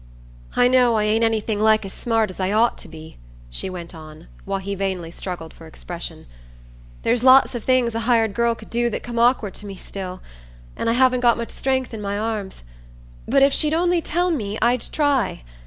"I 0.55 0.67
know 0.67 0.95
I 0.95 1.03
ain't 1.03 1.23
anything 1.23 1.59
like 1.59 1.85
as 1.85 1.93
smart 1.93 2.31
as 2.31 2.39
I 2.39 2.51
ought 2.51 2.75
to 2.79 2.87
be," 2.87 3.17
she 3.51 3.69
went 3.69 3.93
on, 3.93 4.29
while 4.45 4.57
he 4.57 4.73
vainly 4.73 5.11
struggled 5.11 5.53
for 5.53 5.67
expression. 5.67 6.25
"There's 7.03 7.21
lots 7.23 7.53
of 7.53 7.63
things 7.63 7.93
a 7.93 7.99
hired 7.99 8.33
girl 8.33 8.55
could 8.55 8.71
do 8.71 8.89
that 8.89 9.03
come 9.03 9.19
awkward 9.19 9.53
to 9.53 9.67
me 9.67 9.75
still 9.75 10.19
and 10.75 10.89
I 10.89 10.93
haven't 10.93 11.19
got 11.19 11.37
much 11.37 11.51
strength 11.51 11.93
in 11.93 12.01
my 12.01 12.17
arms. 12.17 12.63
But 13.27 13.43
if 13.43 13.53
she'd 13.53 13.75
only 13.75 14.01
tell 14.01 14.31
me 14.31 14.57
I'd 14.59 14.81
try. 14.91 15.43